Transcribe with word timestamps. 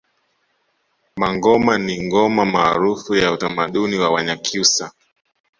Mangoma 1.15 1.77
ni 1.77 1.95
ngoma 2.03 2.45
maarufu 2.45 3.15
ya 3.15 3.31
utamaduni 3.31 3.95
wa 3.97 4.09
Wanyakyusa 4.11 4.91